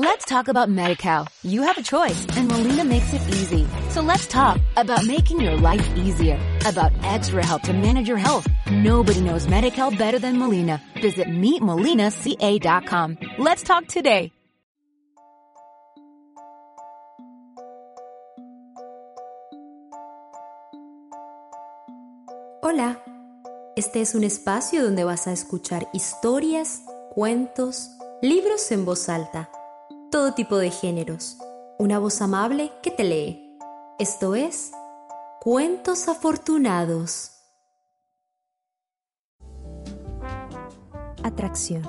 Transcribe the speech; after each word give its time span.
Let's 0.00 0.24
talk 0.26 0.46
about 0.46 0.68
MediCal. 0.68 1.26
You 1.42 1.62
have 1.62 1.76
a 1.76 1.82
choice 1.82 2.24
and 2.36 2.46
Molina 2.46 2.84
makes 2.84 3.12
it 3.12 3.20
easy. 3.30 3.66
So 3.90 4.00
let's 4.00 4.28
talk 4.28 4.60
about 4.76 5.04
making 5.04 5.40
your 5.40 5.56
life 5.56 5.84
easier, 5.96 6.38
about 6.64 6.92
extra 7.02 7.44
help 7.44 7.62
to 7.62 7.72
manage 7.72 8.06
your 8.06 8.16
health. 8.16 8.46
Nobody 8.70 9.20
knows 9.20 9.48
MediCal 9.48 9.98
better 9.98 10.20
than 10.20 10.38
Molina. 10.38 10.80
Visit 11.02 11.26
meetmolinaca.com. 11.26 13.18
Let's 13.38 13.64
talk 13.64 13.88
today. 13.88 14.30
Hola, 22.62 23.02
este 23.74 24.00
es 24.00 24.14
un 24.14 24.22
espacio 24.22 24.84
donde 24.84 25.02
vas 25.02 25.26
a 25.26 25.32
escuchar 25.32 25.88
historias, 25.92 26.82
cuentos, 27.10 27.88
libros 28.22 28.70
en 28.70 28.84
voz 28.84 29.08
alta 29.08 29.50
todo 30.10 30.32
tipo 30.32 30.56
de 30.56 30.70
géneros. 30.70 31.36
Una 31.78 31.98
voz 31.98 32.22
amable 32.22 32.72
que 32.82 32.90
te 32.90 33.04
lee. 33.04 33.58
Esto 33.98 34.34
es 34.34 34.72
Cuentos 35.40 36.08
Afortunados. 36.08 37.32
Atracción. 41.22 41.82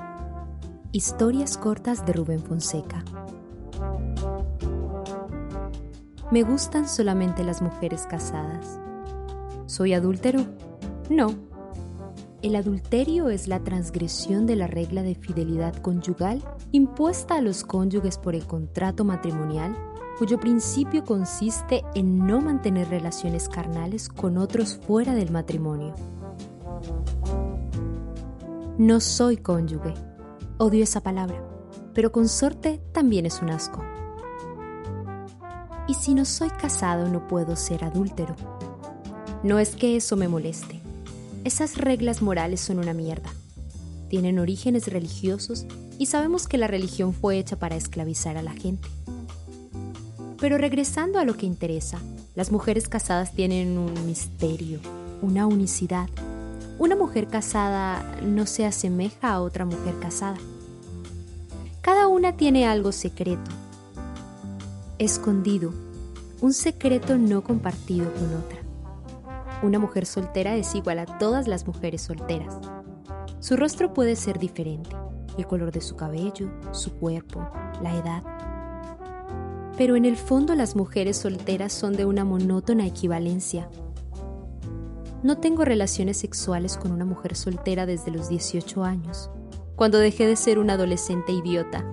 Historias 0.92 1.56
cortas 1.56 2.04
de 2.04 2.12
Rubén 2.12 2.42
Fonseca. 2.42 3.04
Me 6.30 6.42
gustan 6.42 6.88
solamente 6.88 7.42
las 7.42 7.62
mujeres 7.62 8.06
casadas. 8.06 8.78
¿Soy 9.66 9.94
adúltero? 9.94 10.44
No. 11.08 11.49
El 12.42 12.56
adulterio 12.56 13.28
es 13.28 13.48
la 13.48 13.62
transgresión 13.62 14.46
de 14.46 14.56
la 14.56 14.66
regla 14.66 15.02
de 15.02 15.14
fidelidad 15.14 15.76
conyugal 15.76 16.42
impuesta 16.72 17.34
a 17.34 17.42
los 17.42 17.64
cónyuges 17.64 18.16
por 18.16 18.34
el 18.34 18.46
contrato 18.46 19.04
matrimonial, 19.04 19.76
cuyo 20.18 20.40
principio 20.40 21.04
consiste 21.04 21.82
en 21.94 22.26
no 22.26 22.40
mantener 22.40 22.88
relaciones 22.88 23.46
carnales 23.46 24.08
con 24.08 24.38
otros 24.38 24.80
fuera 24.86 25.14
del 25.14 25.30
matrimonio. 25.30 25.94
No 28.78 29.00
soy 29.00 29.36
cónyuge. 29.36 29.92
Odio 30.56 30.82
esa 30.82 31.02
palabra, 31.02 31.42
pero 31.92 32.10
consorte 32.10 32.80
también 32.92 33.26
es 33.26 33.42
un 33.42 33.50
asco. 33.50 33.84
Y 35.86 35.92
si 35.92 36.14
no 36.14 36.24
soy 36.24 36.48
casado 36.48 37.06
no 37.08 37.28
puedo 37.28 37.54
ser 37.54 37.84
adúltero. 37.84 38.34
No 39.42 39.58
es 39.58 39.76
que 39.76 39.96
eso 39.96 40.16
me 40.16 40.28
moleste. 40.28 40.79
Esas 41.44 41.76
reglas 41.76 42.22
morales 42.22 42.60
son 42.60 42.78
una 42.78 42.94
mierda 42.94 43.30
tienen 44.10 44.40
orígenes 44.40 44.88
religiosos 44.88 45.66
y 45.96 46.06
sabemos 46.06 46.48
que 46.48 46.58
la 46.58 46.66
religión 46.66 47.14
fue 47.14 47.38
hecha 47.38 47.56
para 47.56 47.76
esclavizar 47.76 48.36
a 48.36 48.42
la 48.42 48.52
gente. 48.52 48.88
Pero 50.38 50.58
regresando 50.58 51.18
a 51.18 51.24
lo 51.24 51.36
que 51.36 51.46
interesa, 51.46 52.00
las 52.34 52.50
mujeres 52.50 52.88
casadas 52.88 53.32
tienen 53.32 53.78
un 53.78 53.94
misterio, 54.06 54.80
una 55.22 55.46
unicidad. 55.46 56.08
Una 56.78 56.96
mujer 56.96 57.28
casada 57.28 58.18
no 58.22 58.46
se 58.46 58.66
asemeja 58.66 59.32
a 59.32 59.40
otra 59.40 59.64
mujer 59.64 59.94
casada. 60.00 60.38
Cada 61.80 62.08
una 62.08 62.36
tiene 62.36 62.66
algo 62.66 62.90
secreto, 62.90 63.50
escondido, 64.98 65.72
un 66.40 66.52
secreto 66.52 67.16
no 67.16 67.44
compartido 67.44 68.12
con 68.14 68.34
otra. 68.34 68.59
Una 69.62 69.78
mujer 69.78 70.06
soltera 70.06 70.56
es 70.56 70.74
igual 70.74 71.00
a 71.00 71.06
todas 71.06 71.46
las 71.46 71.66
mujeres 71.66 72.00
solteras. 72.02 72.58
Su 73.40 73.56
rostro 73.56 73.92
puede 73.92 74.16
ser 74.16 74.38
diferente, 74.38 74.96
el 75.36 75.46
color 75.46 75.70
de 75.70 75.82
su 75.82 75.96
cabello, 75.96 76.50
su 76.72 76.92
cuerpo, 76.94 77.46
la 77.82 77.94
edad. 77.94 78.22
Pero 79.76 79.96
en 79.96 80.06
el 80.06 80.16
fondo 80.16 80.54
las 80.54 80.76
mujeres 80.76 81.18
solteras 81.18 81.72
son 81.72 81.92
de 81.94 82.06
una 82.06 82.24
monótona 82.24 82.86
equivalencia. 82.86 83.68
No 85.22 85.36
tengo 85.38 85.66
relaciones 85.66 86.16
sexuales 86.16 86.78
con 86.78 86.92
una 86.92 87.04
mujer 87.04 87.36
soltera 87.36 87.84
desde 87.84 88.10
los 88.10 88.30
18 88.30 88.82
años, 88.82 89.30
cuando 89.76 89.98
dejé 89.98 90.26
de 90.26 90.36
ser 90.36 90.58
una 90.58 90.74
adolescente 90.74 91.32
idiota. 91.32 91.84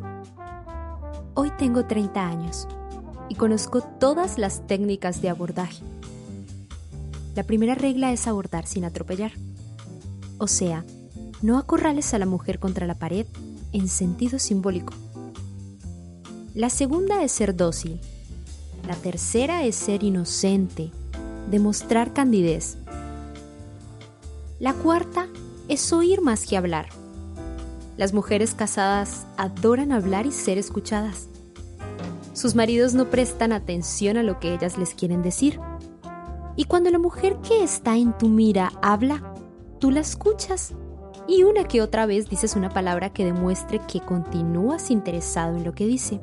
Hoy 1.34 1.52
tengo 1.58 1.86
30 1.86 2.26
años 2.26 2.68
y 3.28 3.36
conozco 3.36 3.82
todas 3.82 4.38
las 4.38 4.66
técnicas 4.68 5.22
de 5.22 5.30
abordaje. 5.30 5.84
La 7.38 7.44
primera 7.44 7.76
regla 7.76 8.12
es 8.12 8.26
abordar 8.26 8.66
sin 8.66 8.84
atropellar. 8.84 9.32
O 10.40 10.48
sea, 10.48 10.84
no 11.44 11.60
acorrales 11.60 12.16
a 12.16 12.18
la 12.18 12.26
mujer 12.26 12.58
contra 12.58 12.88
la 12.88 12.96
pared 12.96 13.28
en 13.74 13.90
sentido 13.90 14.40
simbólico. 14.40 14.92
La 16.56 16.72
segunda 16.72 17.22
es 17.22 17.32
ser 17.32 17.56
dócil. 17.56 18.00
La 18.88 18.96
tercera 18.96 19.66
es 19.66 19.76
ser 19.76 20.04
inocente, 20.04 20.90
demostrar 21.52 22.12
candidez. 22.12 22.80
La 24.58 24.74
cuarta 24.74 25.28
es 25.68 25.94
oír 25.94 26.22
más 26.22 26.44
que 26.44 26.58
hablar. 26.58 26.90
Las 27.98 28.14
mujeres 28.14 28.56
casadas 28.56 29.28
adoran 29.38 29.92
hablar 29.92 30.26
y 30.26 30.32
ser 30.32 30.58
escuchadas. 30.58 31.28
Sus 32.34 32.56
maridos 32.56 32.96
no 32.96 33.12
prestan 33.12 33.54
atención 33.54 34.18
a 34.18 34.24
lo 34.24 34.40
que 34.40 34.56
ellas 34.56 34.80
les 34.80 34.96
quieren 34.96 35.22
decir. 35.22 35.60
Y 36.58 36.66
cuando 36.66 36.90
la 36.90 37.00
mujer 37.00 37.38
que 37.38 37.64
está 37.64 37.96
en 37.96 38.18
tu 38.18 38.28
mira 38.28 38.74
habla, 38.82 39.34
tú 39.80 39.92
la 39.92 40.00
escuchas 40.00 40.74
y 41.28 41.44
una 41.44 41.66
que 41.66 41.82
otra 41.82 42.08
vez 42.08 42.30
dices 42.30 42.56
una 42.56 42.70
palabra 42.70 43.14
que 43.14 43.24
demuestre 43.24 43.80
que 43.88 44.00
continúas 44.00 44.90
interesado 44.90 45.56
en 45.56 45.64
lo 45.64 45.74
que 45.74 45.86
dice. 45.86 46.20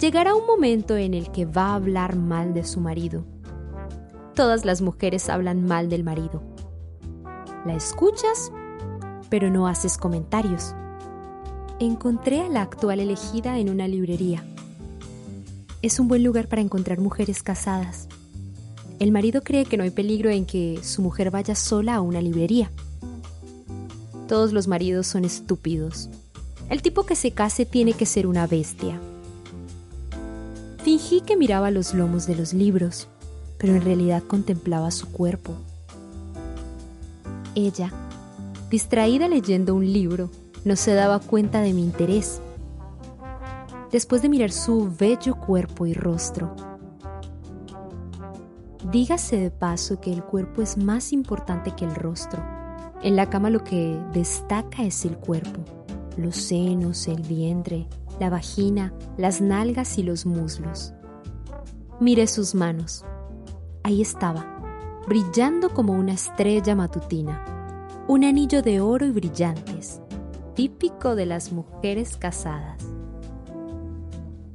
Llegará 0.00 0.34
un 0.34 0.46
momento 0.46 0.96
en 0.96 1.14
el 1.14 1.30
que 1.30 1.46
va 1.46 1.68
a 1.68 1.74
hablar 1.76 2.16
mal 2.16 2.54
de 2.54 2.64
su 2.64 2.80
marido. 2.80 3.24
Todas 4.34 4.64
las 4.64 4.82
mujeres 4.82 5.30
hablan 5.30 5.64
mal 5.64 5.88
del 5.88 6.02
marido. 6.02 6.42
La 7.64 7.74
escuchas, 7.74 8.50
pero 9.30 9.48
no 9.48 9.68
haces 9.68 9.96
comentarios. 9.96 10.74
Encontré 11.78 12.42
a 12.42 12.48
la 12.48 12.62
actual 12.62 12.98
elegida 12.98 13.58
en 13.58 13.70
una 13.70 13.86
librería. 13.86 14.44
Es 15.82 16.00
un 16.00 16.08
buen 16.08 16.24
lugar 16.24 16.48
para 16.48 16.62
encontrar 16.62 16.98
mujeres 16.98 17.42
casadas. 17.42 18.08
El 18.98 19.12
marido 19.12 19.42
cree 19.42 19.64
que 19.64 19.76
no 19.76 19.84
hay 19.84 19.90
peligro 19.90 20.30
en 20.30 20.46
que 20.46 20.80
su 20.82 21.02
mujer 21.02 21.30
vaya 21.30 21.54
sola 21.54 21.96
a 21.96 22.00
una 22.00 22.20
librería 22.20 22.70
todos 24.26 24.52
los 24.52 24.66
maridos 24.66 25.06
son 25.06 25.24
estúpidos. 25.24 26.08
El 26.68 26.82
tipo 26.82 27.06
que 27.06 27.14
se 27.14 27.30
case 27.30 27.64
tiene 27.64 27.92
que 27.92 28.06
ser 28.06 28.26
una 28.26 28.46
bestia. 28.46 28.98
Fingí 30.82 31.20
que 31.20 31.36
miraba 31.36 31.70
los 31.70 31.94
lomos 31.94 32.26
de 32.26 32.34
los 32.34 32.52
libros, 32.52 33.06
pero 33.58 33.74
en 33.74 33.82
realidad 33.82 34.22
contemplaba 34.24 34.90
su 34.90 35.08
cuerpo. 35.12 35.54
Ella, 37.54 37.92
distraída 38.68 39.28
leyendo 39.28 39.74
un 39.74 39.92
libro, 39.92 40.30
no 40.64 40.74
se 40.74 40.94
daba 40.94 41.20
cuenta 41.20 41.60
de 41.60 41.72
mi 41.72 41.82
interés. 41.82 42.40
Después 43.92 44.22
de 44.22 44.28
mirar 44.28 44.50
su 44.50 44.92
bello 44.98 45.36
cuerpo 45.36 45.86
y 45.86 45.94
rostro, 45.94 46.54
dígase 48.90 49.38
de 49.38 49.50
paso 49.50 50.00
que 50.00 50.12
el 50.12 50.22
cuerpo 50.22 50.62
es 50.62 50.76
más 50.76 51.12
importante 51.12 51.72
que 51.72 51.84
el 51.84 51.94
rostro 51.94 52.42
en 53.02 53.14
la 53.14 53.28
cama 53.28 53.50
lo 53.50 53.62
que 53.62 54.00
destaca 54.12 54.82
es 54.82 55.04
el 55.04 55.18
cuerpo, 55.18 55.60
los 56.16 56.36
senos, 56.36 57.06
el 57.08 57.22
vientre, 57.22 57.86
la 58.18 58.30
vagina, 58.30 58.92
las 59.18 59.40
nalgas 59.40 59.98
y 59.98 60.02
los 60.02 60.24
muslos. 60.24 60.94
Mire 62.00 62.26
sus 62.26 62.54
manos. 62.54 63.04
Ahí 63.82 64.00
estaba, 64.02 64.44
brillando 65.06 65.70
como 65.70 65.92
una 65.92 66.14
estrella 66.14 66.74
matutina, 66.74 67.44
un 68.08 68.24
anillo 68.24 68.62
de 68.62 68.80
oro 68.80 69.06
y 69.06 69.10
brillantes, 69.10 70.00
típico 70.54 71.14
de 71.14 71.26
las 71.26 71.52
mujeres 71.52 72.16
casadas. 72.16 72.82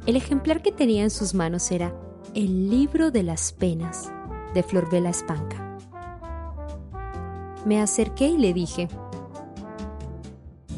El 0.07 0.15
ejemplar 0.15 0.61
que 0.61 0.71
tenía 0.71 1.03
en 1.03 1.11
sus 1.11 1.35
manos 1.35 1.71
era 1.71 1.95
El 2.33 2.69
libro 2.69 3.11
de 3.11 3.23
las 3.23 3.53
penas 3.53 4.11
de 4.53 4.63
Florbela 4.63 5.09
Espanca. 5.09 5.77
Me 7.65 7.79
acerqué 7.79 8.27
y 8.27 8.37
le 8.37 8.53
dije, 8.53 8.87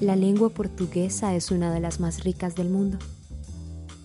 la 0.01 0.15
lengua 0.15 0.49
portuguesa 0.49 1.33
es 1.33 1.49
una 1.49 1.73
de 1.73 1.79
las 1.79 1.99
más 1.99 2.23
ricas 2.23 2.55
del 2.55 2.69
mundo. 2.69 2.97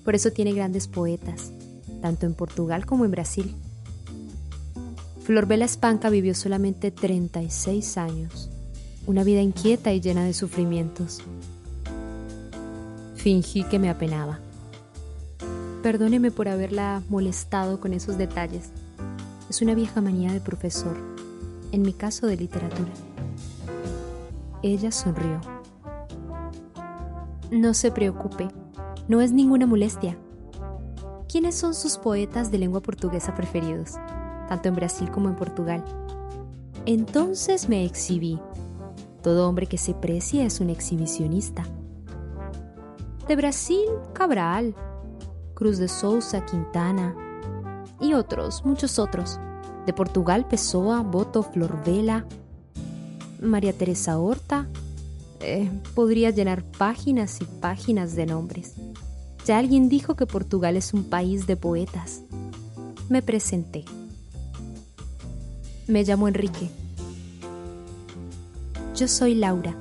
Por 0.05 0.15
eso 0.15 0.31
tiene 0.31 0.53
grandes 0.53 0.87
poetas, 0.87 1.53
tanto 2.01 2.25
en 2.25 2.35
Portugal 2.35 2.87
como 2.87 3.05
en 3.05 3.11
Brasil. 3.11 3.55
Florbela 5.23 5.65
Espanca 5.65 6.09
vivió 6.09 6.35
solamente 6.35 6.91
36 6.91 7.99
años, 7.99 8.49
una 9.07 9.25
vida 9.25 9.43
inquieta 9.43 9.93
y 9.93 10.01
llena 10.01 10.25
de 10.25 10.33
sufrimientos. 10.33 11.21
Fingí 13.17 13.65
que 13.65 13.79
me 13.79 13.91
apenaba. 13.91 14.39
Perdóneme 15.83 16.31
por 16.31 16.49
haberla 16.49 17.03
molestado 17.09 17.81
con 17.81 17.93
esos 17.93 18.17
detalles. 18.17 18.71
Es 19.49 19.63
una 19.63 19.75
vieja 19.75 20.03
manía 20.03 20.31
de 20.31 20.41
profesor 20.41 20.97
en 21.73 21.81
mi 21.81 21.95
caso 21.95 22.27
de 22.27 22.37
literatura. 22.37 22.91
Ella 24.63 24.93
sonrió. 24.93 25.41
No 27.51 27.73
se 27.73 27.91
preocupe, 27.91 28.49
No 29.09 29.23
es 29.23 29.33
ninguna 29.33 29.67
molestia. 29.67 30.19
¿Quiénes 31.31 31.55
son 31.55 31.75
sus 31.75 31.97
poetas 31.97 32.51
de 32.51 32.59
lengua 32.59 32.83
portuguesa 32.83 33.35
preferidos, 33.35 33.95
tanto 34.49 34.69
en 34.69 34.75
Brasil 34.75 35.11
como 35.11 35.31
en 35.31 35.37
Portugal? 35.37 35.83
Entonces 36.85 37.71
me 37.71 37.87
exhibí. 37.87 38.39
Todo 39.23 39.49
hombre 39.49 39.67
que 39.67 39.79
se 39.79 39.95
precia 39.95 40.45
es 40.45 40.61
un 40.61 40.69
exhibicionista. 40.69 41.65
De 43.27 43.37
Brasil, 43.37 43.87
Cabral, 44.13 44.75
Cruz 45.55 45.79
de 45.79 45.89
Souza, 45.89 46.45
Quintana 46.45 47.28
y 48.01 48.15
otros, 48.15 48.65
muchos 48.65 48.99
otros. 48.99 49.39
De 49.87 49.93
Portugal, 49.93 50.47
Pessoa, 50.47 51.03
Boto, 51.03 51.43
Florvela, 51.43 52.27
María 53.41 53.73
Teresa 53.73 54.19
Horta. 54.19 54.69
Eh, 55.41 55.71
podría 55.95 56.31
llenar 56.31 56.65
páginas 56.65 57.41
y 57.41 57.45
páginas 57.45 58.15
de 58.15 58.27
nombres. 58.27 58.75
Ya 59.47 59.59
alguien 59.59 59.89
dijo 59.89 60.15
que 60.15 60.27
Portugal 60.27 60.77
es 60.77 60.93
un 60.93 61.05
país 61.05 61.47
de 61.47 61.57
poetas. 61.57 62.23
Me 63.09 63.23
presenté. 63.23 63.85
Me 65.87 66.05
llamo 66.05 66.29
Enrique. 66.29 66.71
Yo 68.95 69.09
soy 69.09 69.35
Laura. 69.35 69.75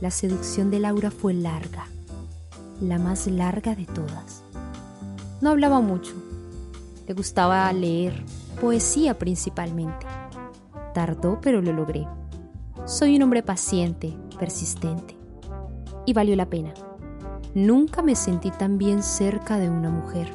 La 0.00 0.10
seducción 0.10 0.70
de 0.70 0.78
Laura 0.78 1.10
fue 1.10 1.32
larga, 1.32 1.86
la 2.80 2.98
más 2.98 3.26
larga 3.26 3.74
de 3.74 3.86
todas. 3.86 4.42
No 5.40 5.50
hablaba 5.50 5.80
mucho. 5.80 6.14
Le 7.06 7.14
gustaba 7.14 7.72
leer, 7.72 8.24
poesía 8.60 9.18
principalmente. 9.18 10.06
Tardó, 10.94 11.40
pero 11.40 11.62
lo 11.62 11.72
logré. 11.72 12.06
Soy 12.86 13.16
un 13.16 13.22
hombre 13.22 13.42
paciente, 13.42 14.16
persistente. 14.38 15.16
Y 16.06 16.12
valió 16.12 16.34
la 16.34 16.50
pena. 16.50 16.74
Nunca 17.54 18.02
me 18.02 18.14
sentí 18.14 18.50
tan 18.50 18.78
bien 18.78 19.02
cerca 19.02 19.58
de 19.58 19.70
una 19.70 19.90
mujer. 19.90 20.28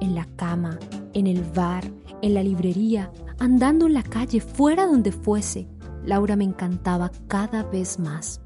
En 0.00 0.14
la 0.14 0.26
cama, 0.36 0.78
en 1.14 1.26
el 1.26 1.42
bar, 1.42 1.84
en 2.20 2.34
la 2.34 2.42
librería, 2.42 3.10
andando 3.38 3.86
en 3.86 3.94
la 3.94 4.02
calle, 4.02 4.40
fuera 4.40 4.86
donde 4.86 5.12
fuese, 5.12 5.68
Laura 6.04 6.36
me 6.36 6.44
encantaba 6.44 7.10
cada 7.28 7.62
vez 7.64 7.98
más. 7.98 8.40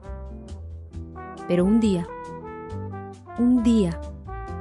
Pero 1.49 1.64
un 1.64 1.81
día, 1.81 2.06
un 3.38 3.62
día, 3.62 4.00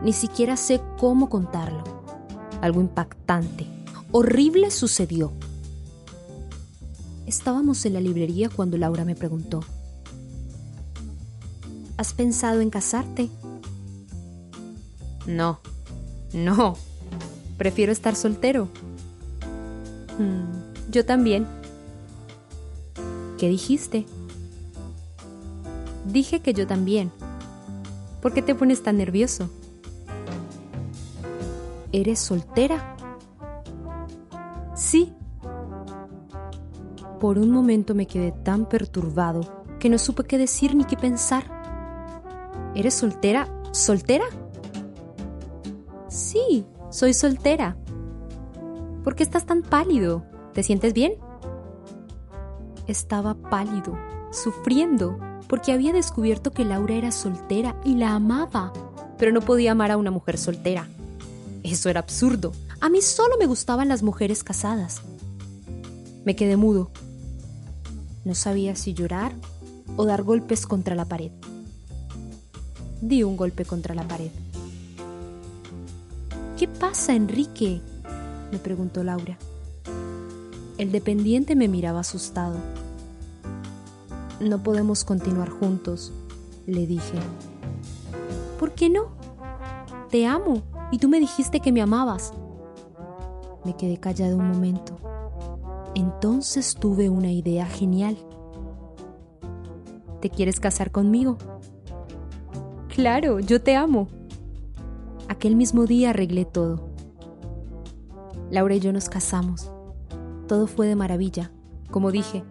ni 0.06 0.14
siquiera 0.14 0.56
sé 0.56 0.82
cómo 1.00 1.30
contarlo, 1.30 1.84
algo 2.62 2.80
impactante, 2.80 3.66
horrible 4.12 4.70
sucedió. 4.70 5.32
Estábamos 7.26 7.84
en 7.88 7.94
la 7.94 8.02
librería 8.02 8.50
cuando 8.50 8.78
Laura 8.78 9.04
me 9.04 9.16
preguntó, 9.16 9.62
¿Has 11.98 12.14
pensado 12.14 12.62
en 12.62 12.70
casarte? 12.70 13.30
No, 15.26 15.60
no, 16.34 16.78
prefiero 17.58 17.92
estar 17.92 18.16
soltero. 18.16 18.68
Mm, 20.20 20.92
yo 20.92 21.04
también. 21.04 21.48
¿Qué 23.40 23.50
dijiste? 23.50 24.06
Dije 26.06 26.42
que 26.42 26.54
yo 26.54 26.68
también. 26.68 27.12
¿Por 28.22 28.34
qué 28.34 28.44
te 28.44 28.54
pones 28.54 28.84
tan 28.84 28.98
nervioso? 28.98 29.50
¿Eres 31.96 32.20
soltera? 32.20 32.98
Sí, 34.76 35.14
por 37.22 37.38
un 37.38 37.52
momento 37.52 37.96
me 37.96 38.06
quedé 38.06 38.34
tan 38.34 38.68
perturbado 38.68 39.64
que 39.80 39.88
no 39.88 39.98
supe 39.98 40.26
qué 40.26 40.38
decir 40.38 40.76
ni 40.76 40.84
qué 40.84 40.98
pensar. 40.98 41.46
¿Eres 42.76 42.96
soltera? 42.96 43.48
¿Soltera? 43.72 44.26
Sí, 46.10 46.66
soy 46.90 47.14
soltera. 47.14 47.78
¿Por 49.06 49.16
qué 49.16 49.24
estás 49.24 49.46
tan 49.46 49.62
pálido? 49.62 50.26
¿Te 50.54 50.64
sientes 50.64 50.92
bien? 50.92 51.14
Estaba 52.88 53.36
pálido, 53.36 53.98
sufriendo, 54.32 55.18
porque 55.48 55.72
había 55.72 55.94
descubierto 55.94 56.52
que 56.52 56.66
Laura 56.66 56.96
era 56.96 57.12
soltera 57.12 57.80
y 57.86 57.96
la 57.96 58.16
amaba, 58.16 58.74
pero 59.18 59.32
no 59.32 59.40
podía 59.40 59.72
amar 59.72 59.92
a 59.92 59.98
una 59.98 60.12
mujer 60.12 60.38
soltera. 60.38 60.90
Eso 61.66 61.90
era 61.90 62.02
absurdo. 62.02 62.52
A 62.80 62.90
mí 62.90 63.02
solo 63.02 63.38
me 63.40 63.48
gustaban 63.48 63.88
las 63.88 64.04
mujeres 64.04 64.44
casadas. 64.44 65.02
Me 66.24 66.36
quedé 66.36 66.58
mudo, 66.58 66.92
no 68.24 68.36
sabía 68.36 68.76
si 68.76 68.94
llorar 68.94 69.34
o 69.98 70.06
dar 70.06 70.22
golpes 70.22 70.68
contra 70.68 70.94
la 70.94 71.06
pared. 71.06 71.32
Di 73.02 73.24
un 73.24 73.36
golpe 73.36 73.66
contra 73.66 73.96
la 73.96 74.08
pared. 74.08 74.30
¿Qué 76.56 76.68
pasa, 76.68 77.16
Enrique? 77.16 77.82
me 78.52 78.60
preguntó 78.60 79.04
Laura. 79.04 79.40
El 80.78 80.92
dependiente 80.92 81.56
me 81.56 81.68
miraba 81.68 82.02
asustado. 82.02 82.58
No 84.40 84.62
podemos 84.62 85.04
continuar 85.04 85.50
juntos, 85.50 86.14
le 86.68 86.86
dije. 86.86 87.18
¿Por 88.60 88.74
qué 88.74 88.92
no? 88.92 89.08
Te 90.12 90.28
amo 90.28 90.62
y 90.92 91.00
tú 91.00 91.10
me 91.10 91.20
dijiste 91.20 91.60
que 91.60 91.72
me 91.72 91.82
amabas. 91.82 92.34
Me 93.64 93.76
quedé 93.76 93.98
callado 93.98 94.38
un 94.38 94.48
momento. 94.48 94.96
Entonces 95.96 96.76
tuve 96.76 97.10
una 97.10 97.32
idea 97.32 97.66
genial. 97.66 98.18
¿Te 100.22 100.30
quieres 100.30 100.60
casar 100.60 100.92
conmigo? 100.92 101.38
Claro, 102.90 103.40
yo 103.40 103.62
te 103.62 103.76
amo. 103.76 104.08
Aquel 105.28 105.56
mismo 105.56 105.86
día 105.86 106.12
arreglé 106.12 106.46
todo. 106.46 106.90
Laura 108.52 108.76
y 108.76 108.80
yo 108.80 108.94
nos 108.94 109.10
casamos. 109.10 109.72
Todo 110.48 110.68
fue 110.68 110.88
de 110.88 110.96
maravilla. 110.96 111.52
Como 111.92 112.12
dije, 112.12 112.44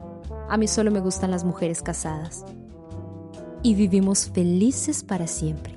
a 0.49 0.57
mí 0.57 0.67
solo 0.69 0.91
me 0.91 1.01
gustan 1.01 1.31
las 1.31 1.45
mujeres 1.45 1.83
casadas. 1.83 2.45
Y 3.63 3.75
vivimos 3.75 4.31
felices 4.31 5.03
para 5.05 5.27
siempre. 5.27 5.77